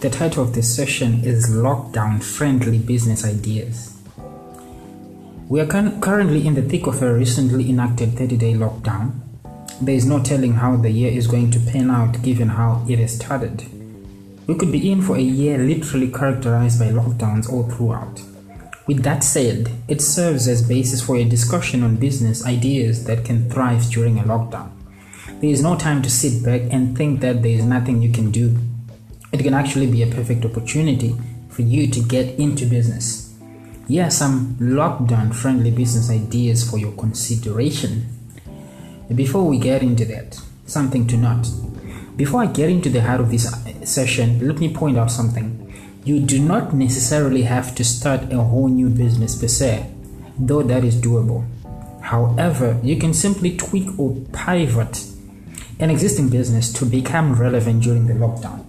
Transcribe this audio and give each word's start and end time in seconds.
The 0.00 0.10
title 0.10 0.44
of 0.44 0.54
this 0.54 0.72
session 0.72 1.24
is 1.24 1.50
Lockdown 1.50 2.22
Friendly 2.22 2.78
Business 2.78 3.24
Ideas. 3.24 3.98
We 5.48 5.60
are 5.60 5.66
currently 5.66 6.46
in 6.46 6.54
the 6.54 6.62
thick 6.62 6.86
of 6.86 7.02
a 7.02 7.12
recently 7.12 7.68
enacted 7.68 8.16
30 8.16 8.36
day 8.36 8.52
lockdown. 8.54 9.18
There 9.80 9.96
is 9.96 10.06
no 10.06 10.22
telling 10.22 10.52
how 10.52 10.76
the 10.76 10.90
year 10.92 11.10
is 11.10 11.26
going 11.26 11.50
to 11.50 11.58
pan 11.58 11.90
out 11.90 12.22
given 12.22 12.50
how 12.50 12.86
it 12.88 13.00
has 13.00 13.16
started. 13.16 13.64
We 14.46 14.54
could 14.54 14.70
be 14.70 14.88
in 14.88 15.02
for 15.02 15.16
a 15.16 15.20
year 15.20 15.58
literally 15.58 16.12
characterized 16.12 16.78
by 16.78 16.90
lockdowns 16.90 17.52
all 17.52 17.68
throughout. 17.68 18.22
With 18.86 19.02
that 19.02 19.24
said, 19.24 19.68
it 19.88 20.00
serves 20.00 20.46
as 20.46 20.62
basis 20.62 21.02
for 21.02 21.16
a 21.16 21.24
discussion 21.24 21.82
on 21.82 21.96
business 21.96 22.46
ideas 22.46 23.04
that 23.06 23.24
can 23.24 23.50
thrive 23.50 23.90
during 23.90 24.20
a 24.20 24.22
lockdown. 24.22 24.70
There 25.40 25.50
is 25.50 25.60
no 25.60 25.74
time 25.74 26.02
to 26.02 26.10
sit 26.10 26.44
back 26.44 26.62
and 26.70 26.96
think 26.96 27.18
that 27.22 27.42
there 27.42 27.50
is 27.50 27.64
nothing 27.64 28.00
you 28.00 28.12
can 28.12 28.30
do 28.30 28.56
it 29.38 29.44
can 29.44 29.54
actually 29.54 29.86
be 29.90 30.02
a 30.02 30.06
perfect 30.06 30.44
opportunity 30.44 31.14
for 31.48 31.62
you 31.62 31.86
to 31.88 32.00
get 32.00 32.38
into 32.38 32.66
business. 32.66 33.34
Here 33.88 34.04
are 34.04 34.10
some 34.10 34.56
lockdown 34.60 35.34
friendly 35.34 35.70
business 35.70 36.10
ideas 36.10 36.68
for 36.68 36.78
your 36.78 36.92
consideration. 36.92 38.06
Before 39.14 39.46
we 39.46 39.58
get 39.58 39.82
into 39.82 40.04
that, 40.06 40.40
something 40.66 41.06
to 41.06 41.16
note. 41.16 41.48
Before 42.16 42.42
I 42.42 42.46
get 42.46 42.68
into 42.68 42.90
the 42.90 43.00
heart 43.00 43.20
of 43.20 43.30
this 43.30 43.52
uh, 43.52 43.84
session, 43.84 44.46
let 44.46 44.58
me 44.58 44.74
point 44.74 44.98
out 44.98 45.10
something. 45.10 45.72
You 46.04 46.20
do 46.20 46.38
not 46.38 46.74
necessarily 46.74 47.42
have 47.42 47.74
to 47.76 47.84
start 47.84 48.32
a 48.32 48.42
whole 48.42 48.68
new 48.68 48.88
business 48.88 49.40
per 49.40 49.48
se, 49.48 49.90
though 50.38 50.62
that 50.62 50.84
is 50.84 50.96
doable. 50.96 51.46
However, 52.02 52.78
you 52.82 52.98
can 52.98 53.14
simply 53.14 53.56
tweak 53.56 53.98
or 53.98 54.16
pivot 54.32 55.06
an 55.80 55.90
existing 55.90 56.28
business 56.28 56.72
to 56.72 56.84
become 56.84 57.34
relevant 57.34 57.82
during 57.82 58.06
the 58.06 58.14
lockdown. 58.14 58.67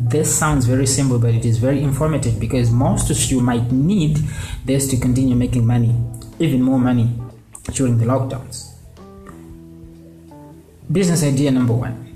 This 0.00 0.34
sounds 0.34 0.64
very 0.64 0.86
simple, 0.86 1.18
but 1.18 1.34
it 1.34 1.44
is 1.44 1.58
very 1.58 1.82
informative 1.82 2.40
because 2.40 2.70
most 2.70 3.10
of 3.10 3.30
you 3.30 3.40
might 3.40 3.70
need 3.70 4.18
this 4.64 4.88
to 4.88 4.96
continue 4.96 5.36
making 5.36 5.66
money, 5.66 5.94
even 6.38 6.62
more 6.62 6.78
money 6.78 7.10
during 7.74 7.98
the 7.98 8.06
lockdowns. 8.06 8.72
Business 10.90 11.22
idea 11.22 11.50
number 11.50 11.74
one 11.74 12.06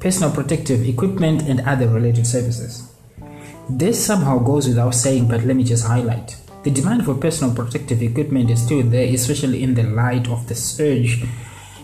personal 0.00 0.30
protective 0.30 0.86
equipment 0.86 1.42
and 1.42 1.60
other 1.60 1.88
related 1.88 2.26
services. 2.26 2.92
This 3.68 4.04
somehow 4.04 4.38
goes 4.38 4.68
without 4.68 4.94
saying, 4.94 5.28
but 5.28 5.44
let 5.44 5.56
me 5.56 5.64
just 5.64 5.86
highlight. 5.86 6.36
The 6.64 6.70
demand 6.70 7.04
for 7.04 7.14
personal 7.14 7.54
protective 7.54 8.02
equipment 8.02 8.50
is 8.50 8.62
still 8.62 8.82
there, 8.82 9.06
especially 9.12 9.62
in 9.62 9.74
the 9.74 9.82
light 9.82 10.28
of 10.28 10.48
the 10.48 10.54
surge 10.54 11.24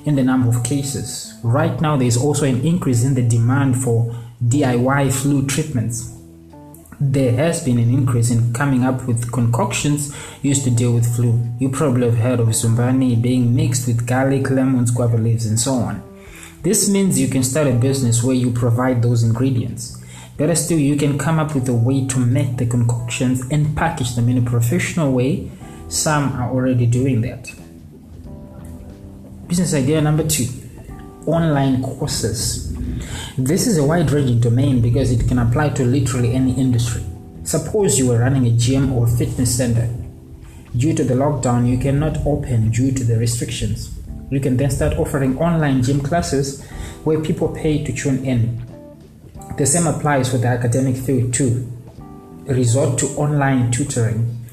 in 0.05 0.15
the 0.15 0.23
number 0.23 0.49
of 0.49 0.65
cases. 0.65 1.35
Right 1.43 1.81
now, 1.81 1.97
there 1.97 2.07
is 2.07 2.17
also 2.17 2.45
an 2.45 2.65
increase 2.67 3.05
in 3.05 3.15
the 3.15 3.23
demand 3.23 3.83
for 3.83 4.15
DIY 4.49 5.13
flu 5.13 5.47
treatments. 5.47 6.19
There 7.01 7.33
has 7.33 7.65
been 7.65 7.79
an 7.79 7.91
increase 7.91 8.33
in 8.33 8.53
coming 8.53 8.83
up 8.83 9.07
with 9.07 9.31
concoctions 9.31 10.13
used 10.43 10.65
to 10.65 10.71
deal 10.71 10.93
with 10.93 11.15
flu. 11.15 11.41
You 11.61 11.69
probably 11.69 12.07
have 12.07 12.19
heard 12.19 12.41
of 12.41 12.49
Zumbani 12.49 13.23
being 13.23 13.55
mixed 13.55 13.87
with 13.87 14.05
garlic, 14.05 14.51
lemons, 14.51 14.91
guava 14.91 15.17
leaves, 15.17 15.47
and 15.47 15.61
so 15.61 15.75
on. 15.75 16.03
This 16.63 16.89
means 16.91 17.21
you 17.21 17.29
can 17.29 17.45
start 17.45 17.69
a 17.69 17.73
business 17.73 18.25
where 18.25 18.35
you 18.35 18.51
provide 18.51 19.01
those 19.01 19.23
ingredients. 19.23 20.03
Better 20.37 20.57
still, 20.57 20.79
you 20.79 20.97
can 20.97 21.19
come 21.19 21.39
up 21.39 21.55
with 21.55 21.69
a 21.69 21.73
way 21.73 22.07
to 22.09 22.19
make 22.19 22.57
the 22.57 22.67
concoctions 22.67 23.43
and 23.53 23.77
package 23.77 24.17
them 24.17 24.29
in 24.29 24.39
a 24.39 24.51
professional 24.51 25.13
way. 25.13 25.53
Some 25.89 26.33
are 26.33 26.51
already 26.51 26.87
doing 26.87 27.21
that. 27.21 27.53
Business 29.47 29.73
idea 29.75 30.01
number 30.01 30.27
two 30.27 30.49
online 31.27 31.81
courses. 31.83 32.73
This 33.39 33.67
is 33.67 33.79
a 33.79 33.85
wide 33.85 34.11
ranging 34.11 34.41
domain 34.41 34.83
because 34.83 35.11
it 35.11 35.27
can 35.27 35.39
apply 35.39 35.71
to 35.71 35.87
literally 35.87 36.35
any 36.35 36.53
industry. 36.53 37.03
Suppose 37.45 37.99
you 37.99 38.13
are 38.13 38.19
running 38.19 38.47
a 38.47 38.51
gym 38.51 38.93
or 38.93 39.07
fitness 39.07 39.57
center. 39.57 39.89
Due 40.77 40.93
to 40.93 41.03
the 41.03 41.15
lockdown, 41.15 41.67
you 41.67 41.79
cannot 41.79 42.19
open 42.27 42.71
due 42.71 42.93
to 42.93 43.03
the 43.03 43.17
restrictions. 43.17 43.99
You 44.31 44.39
can 44.39 44.59
then 44.59 44.71
start 44.71 44.99
offering 44.99 45.39
online 45.39 45.83
gym 45.83 46.03
classes 46.03 46.63
where 47.05 47.23
people 47.23 47.49
pay 47.49 47.83
to 47.83 47.93
tune 47.95 48.23
in. 48.23 48.61
The 49.57 49.65
same 49.65 49.87
applies 49.87 50.31
for 50.31 50.37
the 50.37 50.49
academic 50.49 50.97
field 50.97 51.33
too. 51.33 51.67
Resort 52.45 52.99
to 52.99 53.07
online 53.17 53.71
tutoring. 53.71 54.47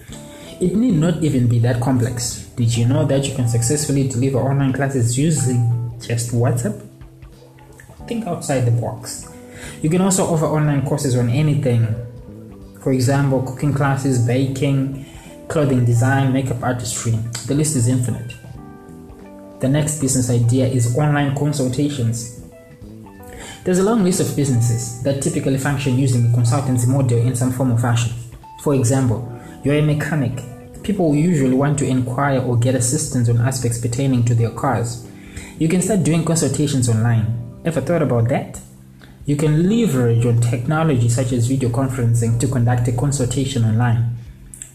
It 0.61 0.77
need 0.77 0.95
not 0.95 1.21
even 1.21 1.49
be 1.49 1.59
that 1.59 1.81
complex. 1.81 2.45
Did 2.55 2.77
you 2.77 2.87
know 2.87 3.03
that 3.03 3.27
you 3.27 3.35
can 3.35 3.49
successfully 3.49 4.07
deliver 4.07 4.39
online 4.39 4.71
classes 4.71 5.19
using 5.19 5.97
just 5.99 6.31
WhatsApp? 6.31 6.88
Think 8.09 8.25
outside 8.25 8.61
the 8.61 8.71
box. 8.71 9.29
You 9.83 9.89
can 9.89 10.01
also 10.01 10.25
offer 10.25 10.45
online 10.45 10.85
courses 10.85 11.15
on 11.15 11.29
anything. 11.29 11.85
For 12.81 12.91
example, 12.91 13.43
cooking 13.43 13.73
classes, 13.73 14.25
baking, 14.25 15.05
clothing 15.47 15.85
design, 15.85 16.33
makeup 16.33 16.61
artistry. 16.63 17.11
The 17.47 17.53
list 17.53 17.75
is 17.75 17.87
infinite. 17.87 18.33
The 19.59 19.69
next 19.69 20.01
business 20.01 20.29
idea 20.29 20.67
is 20.67 20.97
online 20.97 21.35
consultations. 21.35 22.41
There's 23.63 23.79
a 23.79 23.83
long 23.83 24.03
list 24.03 24.21
of 24.21 24.35
businesses 24.35 25.03
that 25.03 25.21
typically 25.21 25.57
function 25.57 25.99
using 25.99 26.23
the 26.23 26.37
consultancy 26.37 26.87
model 26.87 27.19
in 27.19 27.35
some 27.35 27.51
form 27.51 27.73
or 27.73 27.77
fashion. 27.77 28.13
For 28.63 28.73
example, 28.73 29.21
you're 29.63 29.75
a 29.75 29.81
mechanic. 29.81 30.41
People 30.81 31.13
usually 31.13 31.55
want 31.55 31.77
to 31.79 31.85
inquire 31.85 32.41
or 32.41 32.57
get 32.57 32.73
assistance 32.73 33.29
on 33.29 33.41
aspects 33.41 33.79
pertaining 33.79 34.23
to 34.25 34.33
their 34.33 34.49
cars. 34.51 35.05
You 35.59 35.67
can 35.67 35.81
start 35.81 36.03
doing 36.03 36.23
consultations 36.23 36.89
online. 36.89 37.48
Ever 37.65 37.81
thought 37.81 38.01
about 38.01 38.29
that? 38.29 38.61
You 39.25 39.35
can 39.35 39.69
leverage 39.69 40.25
on 40.25 40.39
technology 40.39 41.09
such 41.09 41.33
as 41.33 41.47
video 41.47 41.69
conferencing 41.69 42.39
to 42.39 42.47
conduct 42.47 42.87
a 42.87 42.93
consultation 42.93 43.65
online. 43.65 44.15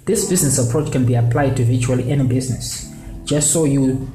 This 0.04 0.28
business 0.28 0.58
approach 0.58 0.92
can 0.92 1.06
be 1.06 1.14
applied 1.14 1.56
to 1.56 1.64
virtually 1.64 2.10
any 2.12 2.26
business, 2.26 2.92
just 3.24 3.50
so 3.50 3.64
you 3.64 4.12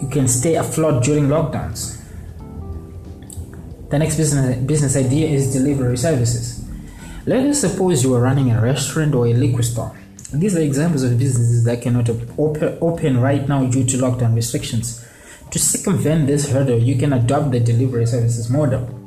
you 0.00 0.08
can 0.08 0.26
stay 0.26 0.56
afloat 0.56 1.04
during 1.04 1.28
lockdowns. 1.28 2.00
The 3.90 3.98
next 4.00 4.16
business 4.16 4.56
business 4.66 4.96
idea 4.96 5.28
is 5.28 5.52
delivery 5.52 5.96
services. 5.96 6.68
Let 7.26 7.46
us 7.46 7.60
suppose 7.60 8.02
you 8.02 8.12
are 8.14 8.20
running 8.20 8.50
a 8.50 8.60
restaurant 8.60 9.14
or 9.14 9.26
a 9.28 9.32
liquor 9.32 9.62
store. 9.62 9.96
These 10.32 10.56
are 10.56 10.60
examples 10.60 11.04
of 11.04 11.16
businesses 11.16 11.62
that 11.64 11.80
cannot 11.80 12.10
open 12.38 13.20
right 13.20 13.48
now 13.48 13.64
due 13.66 13.84
to 13.84 13.96
lockdown 13.98 14.34
restrictions. 14.34 15.06
To 15.50 15.58
circumvent 15.58 16.26
this 16.26 16.50
hurdle, 16.50 16.78
you 16.78 16.96
can 16.96 17.12
adopt 17.12 17.52
the 17.52 17.60
delivery 17.60 18.06
services 18.06 18.50
model. 18.50 19.04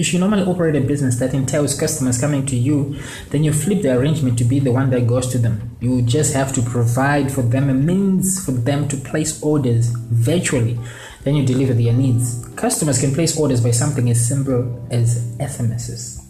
If 0.00 0.14
you 0.14 0.18
normally 0.18 0.44
operate 0.44 0.76
a 0.76 0.80
business 0.80 1.18
that 1.18 1.34
entails 1.34 1.78
customers 1.78 2.18
coming 2.18 2.46
to 2.46 2.56
you, 2.56 2.98
then 3.28 3.44
you 3.44 3.52
flip 3.52 3.82
the 3.82 3.98
arrangement 3.98 4.38
to 4.38 4.44
be 4.44 4.58
the 4.58 4.72
one 4.72 4.88
that 4.90 5.06
goes 5.06 5.26
to 5.32 5.38
them. 5.38 5.76
You 5.80 6.00
just 6.00 6.32
have 6.32 6.54
to 6.54 6.62
provide 6.62 7.30
for 7.30 7.42
them 7.42 7.68
a 7.68 7.74
means 7.74 8.42
for 8.42 8.52
them 8.52 8.88
to 8.88 8.96
place 8.96 9.42
orders 9.42 9.88
virtually. 9.90 10.78
Then 11.22 11.34
you 11.36 11.44
deliver 11.44 11.74
their 11.74 11.92
needs. 11.92 12.46
Customers 12.56 12.98
can 12.98 13.12
place 13.12 13.38
orders 13.38 13.62
by 13.62 13.72
something 13.72 14.08
as 14.08 14.26
simple 14.26 14.86
as 14.90 15.36
SMSs. 15.36 16.24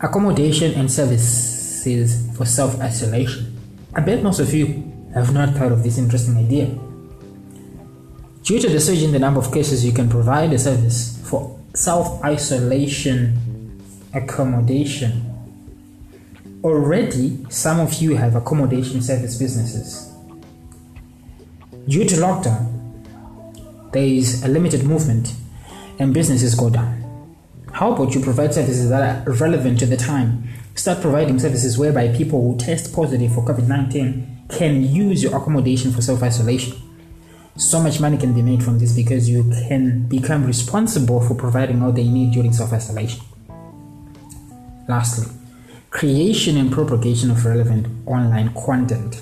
Accommodation 0.00 0.74
and 0.74 0.88
services 0.90 2.30
for 2.36 2.44
self 2.44 2.80
isolation. 2.80 3.58
I 3.92 4.02
bet 4.02 4.22
most 4.22 4.38
of 4.38 4.54
you 4.54 4.84
have 5.14 5.34
not 5.34 5.54
thought 5.54 5.72
of 5.72 5.82
this 5.82 5.98
interesting 5.98 6.36
idea. 6.36 6.78
Due 8.50 8.58
to 8.58 8.68
the 8.68 8.80
surge 8.80 9.04
in 9.04 9.12
the 9.12 9.18
number 9.20 9.38
of 9.38 9.52
cases, 9.52 9.84
you 9.84 9.92
can 9.92 10.08
provide 10.08 10.52
a 10.52 10.58
service 10.58 11.16
for 11.22 11.56
self 11.72 12.20
isolation 12.24 13.80
accommodation. 14.12 15.22
Already, 16.64 17.46
some 17.48 17.78
of 17.78 18.02
you 18.02 18.16
have 18.16 18.34
accommodation 18.34 19.02
service 19.02 19.38
businesses. 19.38 20.12
Due 21.86 22.04
to 22.04 22.16
lockdown, 22.16 22.66
there 23.92 24.02
is 24.02 24.42
a 24.42 24.48
limited 24.48 24.82
movement 24.82 25.32
and 26.00 26.12
businesses 26.12 26.56
go 26.56 26.70
down. 26.70 27.36
How 27.70 27.92
about 27.92 28.16
you 28.16 28.20
provide 28.20 28.52
services 28.52 28.88
that 28.88 29.28
are 29.28 29.30
relevant 29.30 29.78
to 29.78 29.86
the 29.86 29.96
time? 29.96 30.48
Start 30.74 31.00
providing 31.00 31.38
services 31.38 31.78
whereby 31.78 32.08
people 32.08 32.42
who 32.42 32.58
test 32.58 32.92
positive 32.92 33.32
for 33.32 33.44
COVID 33.44 33.68
19 33.68 34.46
can 34.48 34.82
use 34.82 35.22
your 35.22 35.36
accommodation 35.36 35.92
for 35.92 36.02
self 36.02 36.20
isolation 36.24 36.89
so 37.56 37.80
much 37.80 38.00
money 38.00 38.16
can 38.16 38.32
be 38.32 38.42
made 38.42 38.62
from 38.62 38.78
this 38.78 38.94
because 38.94 39.28
you 39.28 39.44
can 39.68 40.06
become 40.08 40.44
responsible 40.44 41.20
for 41.20 41.34
providing 41.34 41.82
all 41.82 41.92
they 41.92 42.08
need 42.08 42.32
during 42.32 42.52
self 42.52 42.72
isolation. 42.72 43.22
Lastly, 44.88 45.26
creation 45.90 46.56
and 46.56 46.72
propagation 46.72 47.30
of 47.30 47.44
relevant 47.44 47.86
online 48.06 48.54
content. 48.54 49.20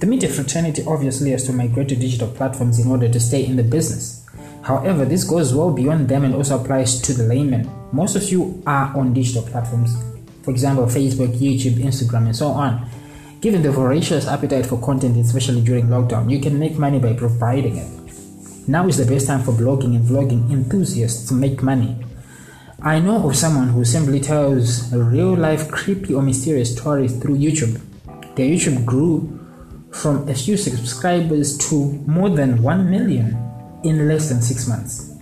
The 0.00 0.06
media 0.06 0.30
fraternity 0.30 0.82
obviously 0.86 1.30
has 1.32 1.44
to 1.46 1.52
migrate 1.52 1.90
to 1.90 1.96
digital 1.96 2.28
platforms 2.28 2.78
in 2.78 2.90
order 2.90 3.08
to 3.08 3.20
stay 3.20 3.44
in 3.44 3.56
the 3.56 3.62
business. 3.62 4.26
However, 4.62 5.04
this 5.04 5.24
goes 5.24 5.54
well 5.54 5.72
beyond 5.72 6.08
them 6.08 6.24
and 6.24 6.34
also 6.34 6.60
applies 6.60 7.00
to 7.02 7.12
the 7.12 7.24
layman. 7.24 7.70
Most 7.92 8.16
of 8.16 8.30
you 8.30 8.62
are 8.66 8.96
on 8.96 9.12
digital 9.12 9.42
platforms, 9.42 9.94
for 10.42 10.50
example, 10.50 10.86
Facebook, 10.86 11.36
YouTube, 11.36 11.74
Instagram, 11.74 12.26
and 12.26 12.36
so 12.36 12.48
on. 12.48 12.88
Given 13.40 13.62
the 13.62 13.72
voracious 13.72 14.26
appetite 14.26 14.66
for 14.66 14.78
content, 14.78 15.16
especially 15.16 15.62
during 15.62 15.86
lockdown, 15.86 16.30
you 16.30 16.40
can 16.40 16.58
make 16.58 16.76
money 16.76 16.98
by 16.98 17.14
providing 17.14 17.78
it. 17.78 17.88
Now 18.68 18.86
is 18.86 18.98
the 18.98 19.06
best 19.06 19.28
time 19.28 19.42
for 19.42 19.52
blogging 19.52 19.96
and 19.96 20.04
vlogging 20.04 20.50
enthusiasts 20.52 21.26
to 21.28 21.34
make 21.34 21.62
money. 21.62 21.96
I 22.82 23.00
know 23.00 23.26
of 23.26 23.36
someone 23.36 23.68
who 23.68 23.86
simply 23.86 24.20
tells 24.20 24.92
real 24.92 25.34
life 25.34 25.70
creepy 25.70 26.12
or 26.12 26.20
mysterious 26.20 26.76
stories 26.76 27.16
through 27.18 27.38
YouTube. 27.38 27.80
Their 28.36 28.46
YouTube 28.46 28.84
grew 28.84 29.40
from 29.90 30.28
a 30.28 30.34
few 30.34 30.58
subscribers 30.58 31.56
to 31.70 31.76
more 32.06 32.28
than 32.28 32.62
1 32.62 32.90
million 32.90 33.38
in 33.84 34.06
less 34.06 34.28
than 34.28 34.42
6 34.42 34.68
months. 34.68 35.16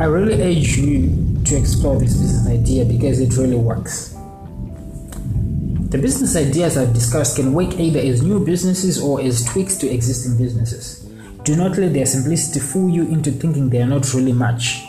I 0.00 0.06
really 0.06 0.42
urge 0.42 0.76
you 0.76 1.42
to 1.44 1.56
explore 1.56 2.00
this 2.00 2.16
business 2.16 2.48
idea 2.48 2.84
because 2.84 3.20
it 3.20 3.36
really 3.36 3.56
works. 3.56 4.15
The 5.88 5.98
business 5.98 6.34
ideas 6.34 6.76
I've 6.76 6.92
discussed 6.92 7.36
can 7.36 7.52
work 7.52 7.78
either 7.78 8.00
as 8.00 8.20
new 8.20 8.44
businesses 8.44 9.00
or 9.00 9.20
as 9.20 9.44
tweaks 9.44 9.76
to 9.76 9.88
existing 9.88 10.36
businesses. 10.36 11.08
Do 11.44 11.54
not 11.54 11.78
let 11.78 11.92
their 11.92 12.06
simplicity 12.06 12.58
fool 12.58 12.90
you 12.90 13.04
into 13.04 13.30
thinking 13.30 13.70
they 13.70 13.82
are 13.82 13.86
not 13.86 14.12
really 14.12 14.32
much. 14.32 14.82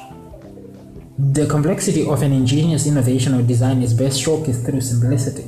The 1.20 1.46
complexity 1.46 2.04
of 2.08 2.24
an 2.24 2.34
ingenious 2.34 2.88
innovation 2.88 3.36
or 3.36 3.44
design 3.44 3.84
is 3.84 3.94
best 3.94 4.26
showcased 4.26 4.66
through 4.66 4.82
simplicity. 4.82 5.48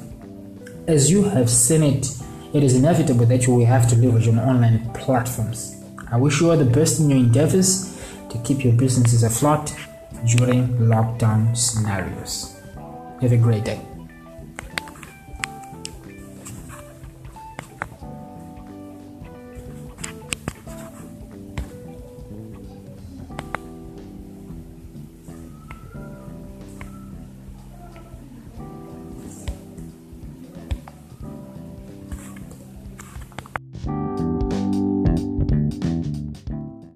As 0.87 1.09
you 1.09 1.23
have 1.23 1.49
seen 1.49 1.81
it, 1.81 2.07
it 2.53 2.61
is 2.61 2.75
inevitable 2.75 3.25
that 3.25 3.47
you 3.47 3.55
will 3.55 3.65
have 3.65 3.89
to 3.89 3.95
leverage 3.95 4.27
on 4.27 4.37
online 4.37 4.87
platforms. 4.93 5.83
I 6.11 6.17
wish 6.17 6.41
you 6.41 6.51
all 6.51 6.57
the 6.57 6.65
best 6.65 6.99
in 6.99 7.09
your 7.09 7.17
endeavors 7.17 7.99
to 8.29 8.37
keep 8.43 8.63
your 8.63 8.73
businesses 8.73 9.23
afloat 9.23 9.73
during 10.27 10.67
lockdown 10.77 11.57
scenarios. 11.57 12.55
Have 13.19 13.31
a 13.31 13.37
great 13.37 13.63
day. 13.63 13.81